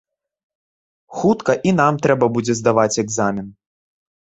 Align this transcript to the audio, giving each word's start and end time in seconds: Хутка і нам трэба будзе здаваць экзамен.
Хутка 1.17 1.51
і 1.69 1.75
нам 1.81 2.01
трэба 2.07 2.31
будзе 2.39 2.53
здаваць 2.63 3.01
экзамен. 3.07 3.47